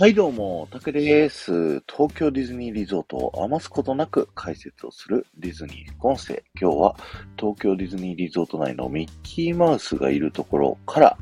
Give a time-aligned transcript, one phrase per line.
[0.00, 1.52] はい、どうも、たけです。
[1.80, 6.42] 東京ディズニーリゾートを余すことなく解説をするディズニー音声。
[6.58, 6.96] 今日は
[7.38, 11.18] 東京ディズニーリゾート内のミッキーマウスがいるところから、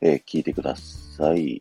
[0.00, 1.60] えー聞いてください、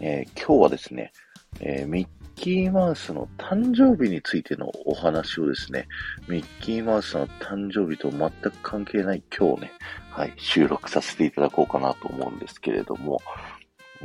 [0.00, 1.12] えー今日はですね、
[1.60, 5.86] えーミッキーマウスの誕生日についてのお話をですね、
[6.26, 9.72] ミッキーマウスの誕生日と全く関係ない今日ね、
[10.10, 13.22] はい、収録させていただこうかなと思うんですけれども、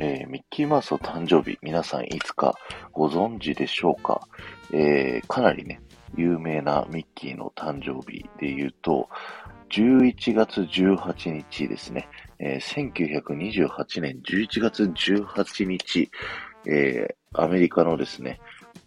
[0.02, 2.54] えーミッキーマウスの誕生日、皆さんいつか
[2.92, 4.26] ご存知でしょうか、
[4.72, 5.82] えーかなりね、
[6.16, 9.10] 有名なミッキーの誕生日で言うと、
[9.68, 16.10] 11月18日ですね、えー1928年11月18日、
[16.66, 18.40] えーアメリカのですね、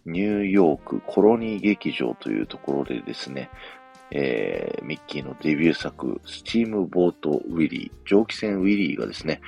[0.04, 3.50] ニューヨークコロニー劇場というところでですね、
[4.10, 9.40] えーミッキーのデビュー作、スチームボートウィリー、蒸気船ウィリーがですね、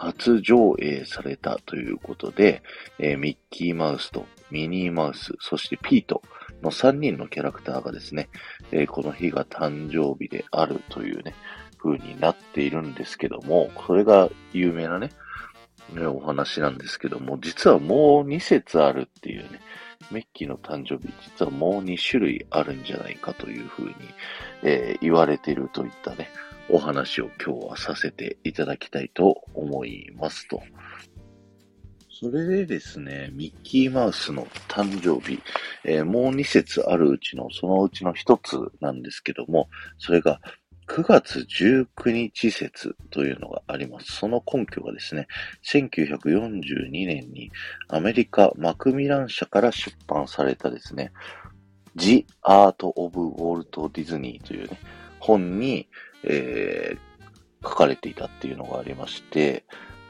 [0.00, 2.62] 初上映されたということで、
[2.98, 6.22] えーミッキーマウスとミニーマウス、そしてピート
[6.62, 8.30] の3人のキャラクターがですね、
[8.72, 11.34] えーこの日が誕生日であるというね、
[11.82, 15.10] 風になっているんですけども、それが有名なね、
[15.92, 19.60] ねお話なんですけども、実はもう2節あるっていうね、
[20.10, 23.94] ミッキーの誕生日、実はもう2種類あるんじゃないかという風に、
[24.62, 26.30] えー言われているといったね、
[26.72, 30.62] お話を今日はさせていただきたいと思いますと。
[32.08, 35.40] それでですね、ミッキーマウスの誕生日、
[35.84, 39.68] えーもう2節あるうちのそのうちの1つなんですけども、
[39.98, 40.38] それが
[40.86, 44.12] 9月19日説というのがあります。
[44.12, 45.28] その根拠がですね、
[45.64, 47.50] 1942年に
[47.88, 51.12] アメリカマクミラン社から出版されたですね、
[51.96, 54.78] The Art of Walt Disney というね、
[55.20, 55.88] 本に、
[56.24, 57.10] えー
[57.62, 59.64] 書かれていたっていうのがありまして、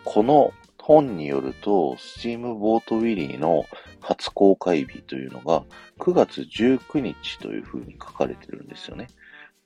[0.05, 3.64] この本によると、スチームボートウィリーの
[4.00, 5.64] 初公開日というのが
[5.98, 9.08] 9月19日というふうに書かれてるんですよね。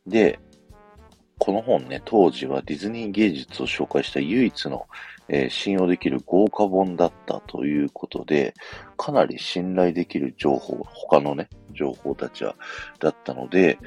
[0.06, 0.40] で、
[1.38, 4.86] この本ね、当時はディズニー芸術を紹介した唯一の、
[5.28, 8.54] えー信用できる豪華本だったということで、
[8.96, 12.56] かなり信頼できる情報、他のね、情報たちは、
[12.98, 13.78] だったので、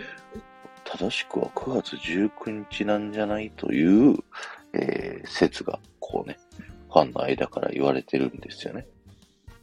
[0.98, 4.18] 正しくは9月19日なんじゃないという、
[4.74, 6.38] えー説が、こうね、
[6.90, 8.88] ファンの間から言われてるんですよね。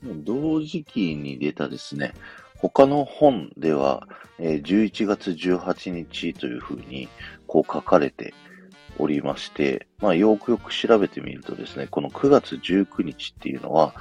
[0.03, 2.13] 同時期に出たですね、
[2.59, 4.07] 他の本では、
[4.39, 7.09] えー11月18日というふうに、
[7.49, 8.33] こう書かれて
[8.99, 13.95] おりまして、まあ、よくよく調べてみるとですね、この9月19日っていうのは、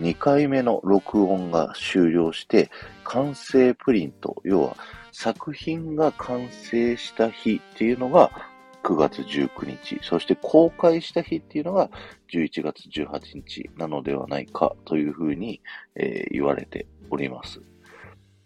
[0.00, 2.70] 2回目の録音が終了して、
[3.04, 4.76] 完成プリント、要は
[5.12, 8.30] 作品が完成した日っていうのが
[8.82, 11.90] 9月19日、そして公開した日っていうのが
[12.32, 15.60] 11月18日なのではないかというふうに、
[15.94, 17.60] えー言われております。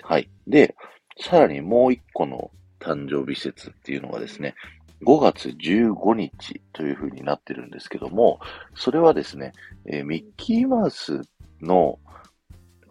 [0.03, 0.29] はい。
[0.47, 0.75] で、
[1.21, 2.51] さらにもう一個の
[2.81, 4.55] 誕生日説っていうのがですね、
[5.03, 8.41] 5月15日という風になってるんですけども、
[8.75, 9.53] それはですね、
[9.87, 11.23] えーミッキーマウス
[11.63, 11.99] の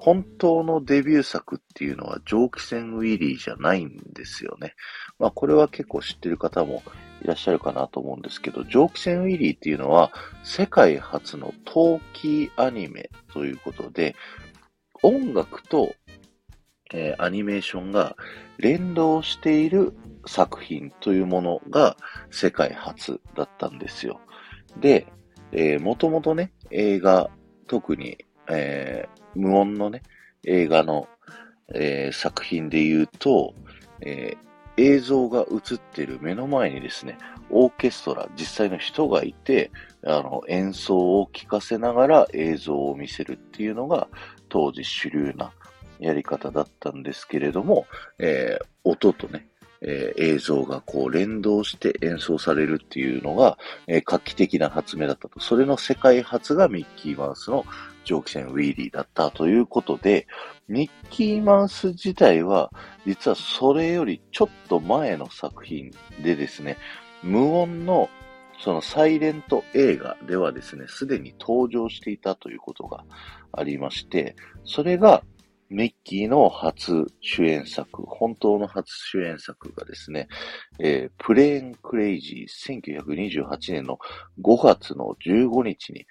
[0.05, 4.75] 本当のデビュー作っていうのは蒸気船ウィリーじゃないんですよね。
[5.17, 6.83] まあこれは結構知ってる方も
[7.23, 10.11] いらっしゃるかなと思うんですけど、蒸気船ウィリーっていうのは
[10.43, 14.15] 世界初の陶器アニメということで、
[15.01, 15.95] 音楽と、
[16.93, 18.15] えーアニメーションが
[18.59, 19.95] 連動している
[20.27, 21.97] 作品というものが
[22.29, 24.21] 世界初だったんですよ。
[24.79, 25.07] で、
[25.51, 27.31] えー、もともとね、映画、
[27.65, 30.01] 特に、えー無音のね、
[30.43, 31.07] 映画の、
[31.73, 33.53] えー作品で言うと、
[34.01, 34.45] えー
[34.77, 37.17] 映像が映ってる目の前にですね、
[37.49, 39.71] オーケストラ、実際の人がいて、
[40.05, 44.09] あの、演奏を聴かせながら映像を見せるっていうのが
[44.49, 45.53] 当時主流な
[45.99, 47.85] やり方だったんですけれども、
[48.19, 49.47] えー音とね、
[49.81, 53.57] えー映像がこう連動して演奏されるっていうのが、
[53.87, 55.39] えー画期的な発明だったと。
[55.39, 57.65] それの世界初がミッキーマウスの
[58.03, 60.27] 蒸気船ウィーリーだったということで、
[60.67, 62.71] ミッキーマウス自体は、
[63.05, 65.91] 実はそれよりちょっと前の作品
[66.21, 66.77] でですね、
[67.23, 68.09] 無音の
[68.59, 73.03] そのサイレント映画ではですね、すでに登場していたということが
[73.51, 75.23] ありまして、それが
[75.69, 80.27] ミッキーの初主演作、本当の初主演作がですね、
[80.79, 83.97] えープレーンクレイジー1928年の
[84.41, 86.05] 5月の15日に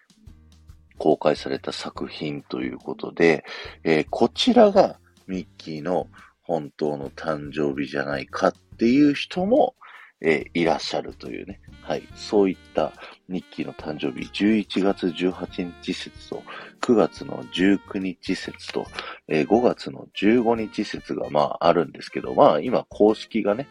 [0.99, 3.45] 公開された作品ということで、
[3.85, 6.09] えーこちらがミッキーの
[6.43, 9.75] 本当の誕生日じゃないかっていう人も
[10.21, 11.61] えー、いらっしゃるというね。
[11.83, 12.09] はい。
[12.15, 12.93] そういった
[13.29, 16.43] ミッキーの誕生日、11月18日説と、
[16.81, 18.87] 9月の19日説と、
[19.29, 23.69] えー、5月の15日説が、まあ、あるんですけど、まあ、今、公式がね、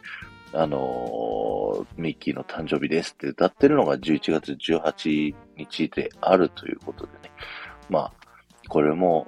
[0.54, 7.32] あのー、ミッキーの誕生日ですって歌ってるのが11月18日であるということでね。
[7.90, 8.14] まあ、
[8.70, 9.28] これも、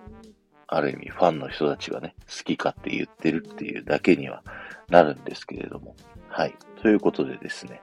[0.67, 4.43] ある意味ファンの人たちがね、好きかって言ってるっていうだけには
[4.89, 5.95] なるんですけれども。
[6.35, 6.55] はい。
[6.81, 7.79] ということでですね、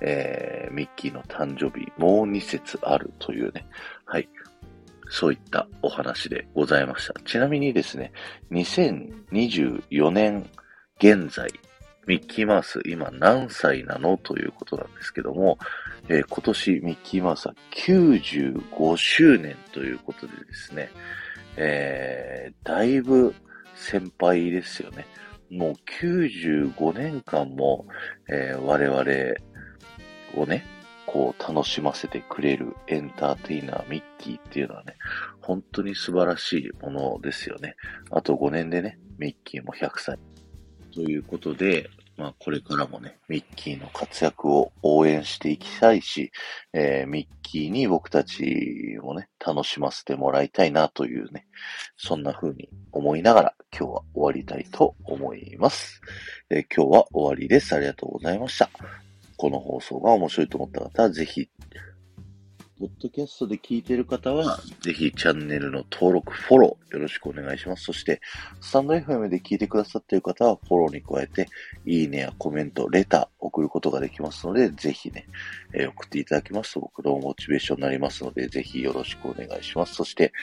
[0.00, 3.66] えー、ミッキーの誕生日、もう2節あるというね、
[4.04, 4.28] はい。
[5.08, 7.20] そういったお話でございました。
[7.22, 8.12] ちなみにですね、
[8.52, 10.48] 2024年
[11.00, 11.50] 現在、
[12.06, 15.58] ミッキーマウス今何歳なのということなんですけども、
[16.08, 20.90] えー、今年ミッキーマウスは95周年ということでですね、
[21.56, 23.34] えー、だいぶ
[23.74, 25.08] 先輩ですよね。
[25.50, 27.86] もう95年間も、
[28.28, 29.04] えー、我々
[30.42, 30.64] をね、
[31.06, 34.96] こう楽しませてくれるエンターテイナーミッキーっていうのはね、
[35.40, 37.76] 本当に素晴らしいものですよね。
[38.10, 40.18] あと5年でね、ミッキーも100歳。
[40.92, 46.32] ということで、まあこれからもね、ミッキーの活躍を応援していきたいし、
[46.72, 51.46] えー、ミッキーに僕たちもね、楽しませてもらいたいなというね、
[51.96, 56.00] そんな風に思いながら今日は終わりたいと思います。
[56.50, 57.74] えー、今日は終わりです。
[57.74, 58.70] ありがとうございました。
[59.36, 61.48] この放送が面白いと思った方はぜひ
[62.78, 67.84] ポッドキャストで聞いている方は、ぜひチャンネルの登録、フォローよろしくお願いします。
[67.84, 68.20] そして、
[68.60, 71.48] スタンド FM で聞いてくださっている方は、フォローに加えて、
[71.86, 75.26] いいねやコメント、レター送ることができますので、ぜひね、
[75.72, 79.94] えー、送っていただきますと僕のモチベーションになりますので、ぜひよろしくお願いします。
[79.94, 80.34] そして、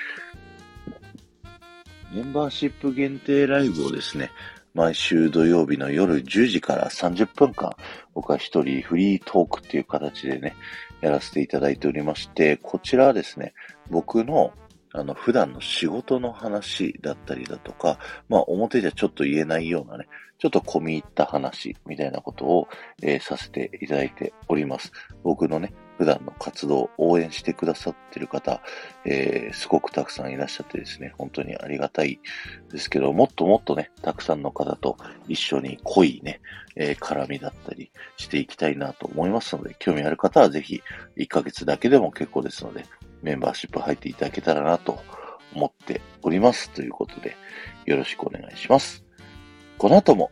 [2.14, 4.32] メンバーシップ限定ライブをですね、
[4.76, 7.76] 毎週土曜日の夜10時から30分間、
[8.14, 10.56] 僕は一人フリートークっていう形でね、
[11.02, 13.54] やらせていただいておりまして、こちらはですね、
[13.90, 14.54] 僕の
[14.96, 17.98] あの、普段の仕事の話だったりだとか、
[18.30, 20.08] まあ、表じゃちょっと言えないようなね、
[20.38, 22.68] ちょっと込み入った話みたいなことを、
[23.02, 24.92] えー、させていただいております。
[25.24, 28.62] 僕のね、普段の活動を応援してくださってる方、
[29.06, 32.20] えー、すごくたくさんいらっしゃってですね、本当にありがたい
[32.72, 34.98] ですけど、もっともっとね、たくさんの方と
[35.28, 36.42] 一緒に濃いね、
[36.76, 40.82] えー、絡みだったりしていきたいなと思いますので、興味ある方はぜひ
[41.18, 42.86] 1ヶ月だけでも結構ですので、
[43.22, 45.00] メンバーシップ入っていただけたらなと
[45.54, 46.70] 思っております。
[46.72, 47.38] ということで、
[47.86, 49.04] よろしくお願いします。
[49.78, 50.32] この後も